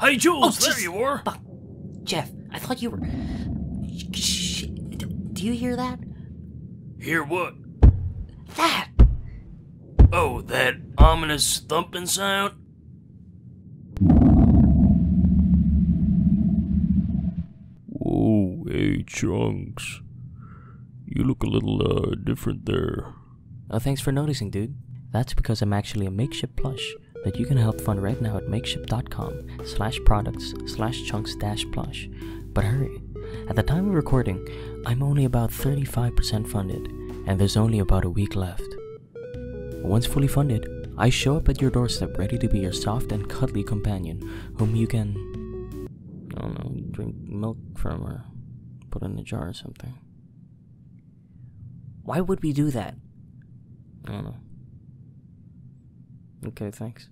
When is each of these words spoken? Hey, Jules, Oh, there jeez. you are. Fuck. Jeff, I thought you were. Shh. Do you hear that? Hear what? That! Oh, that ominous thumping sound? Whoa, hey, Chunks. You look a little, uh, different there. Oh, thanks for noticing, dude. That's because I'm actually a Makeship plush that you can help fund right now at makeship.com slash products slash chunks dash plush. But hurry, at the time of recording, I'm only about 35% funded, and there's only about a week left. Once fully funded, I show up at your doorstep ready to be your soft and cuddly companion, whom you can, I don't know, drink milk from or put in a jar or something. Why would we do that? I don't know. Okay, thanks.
Hey, 0.00 0.16
Jules, 0.16 0.58
Oh, 0.58 0.64
there 0.64 0.74
jeez. 0.74 0.82
you 0.82 0.98
are. 1.02 1.22
Fuck. 1.24 1.40
Jeff, 2.04 2.30
I 2.52 2.58
thought 2.58 2.80
you 2.80 2.90
were. 2.90 3.00
Shh. 4.14 4.62
Do 5.32 5.44
you 5.44 5.52
hear 5.52 5.76
that? 5.76 5.98
Hear 7.00 7.22
what? 7.22 7.54
That! 8.56 8.88
Oh, 10.12 10.40
that 10.42 10.74
ominous 10.96 11.58
thumping 11.58 12.06
sound? 12.06 12.54
Whoa, 17.86 18.64
hey, 18.68 19.02
Chunks. 19.06 20.00
You 21.06 21.24
look 21.24 21.42
a 21.42 21.46
little, 21.46 21.80
uh, 21.82 22.14
different 22.22 22.66
there. 22.66 23.14
Oh, 23.70 23.78
thanks 23.78 24.00
for 24.00 24.12
noticing, 24.12 24.50
dude. 24.50 24.76
That's 25.10 25.34
because 25.34 25.62
I'm 25.62 25.72
actually 25.72 26.06
a 26.06 26.10
Makeship 26.10 26.54
plush 26.56 26.94
that 27.24 27.38
you 27.38 27.46
can 27.46 27.56
help 27.56 27.80
fund 27.80 28.02
right 28.02 28.20
now 28.20 28.36
at 28.36 28.46
makeship.com 28.46 29.64
slash 29.64 29.98
products 30.04 30.54
slash 30.66 31.04
chunks 31.04 31.34
dash 31.36 31.64
plush. 31.72 32.08
But 32.52 32.64
hurry, 32.64 33.00
at 33.48 33.56
the 33.56 33.62
time 33.62 33.88
of 33.88 33.94
recording, 33.94 34.46
I'm 34.86 35.02
only 35.02 35.24
about 35.24 35.50
35% 35.50 36.48
funded, 36.48 36.86
and 37.26 37.38
there's 37.38 37.56
only 37.56 37.78
about 37.78 38.04
a 38.04 38.10
week 38.10 38.34
left. 38.34 38.68
Once 39.82 40.06
fully 40.06 40.28
funded, 40.28 40.92
I 40.98 41.10
show 41.10 41.36
up 41.36 41.48
at 41.48 41.60
your 41.60 41.70
doorstep 41.70 42.18
ready 42.18 42.38
to 42.38 42.48
be 42.48 42.58
your 42.58 42.72
soft 42.72 43.12
and 43.12 43.28
cuddly 43.28 43.62
companion, 43.62 44.20
whom 44.58 44.74
you 44.74 44.86
can, 44.86 45.88
I 46.36 46.40
don't 46.40 46.54
know, 46.58 46.90
drink 46.90 47.14
milk 47.16 47.58
from 47.76 48.04
or 48.04 48.24
put 48.90 49.02
in 49.02 49.18
a 49.18 49.22
jar 49.22 49.48
or 49.48 49.52
something. 49.52 49.94
Why 52.02 52.20
would 52.20 52.42
we 52.42 52.52
do 52.52 52.70
that? 52.70 52.96
I 54.06 54.12
don't 54.12 54.24
know. 54.24 54.36
Okay, 56.46 56.70
thanks. 56.70 57.08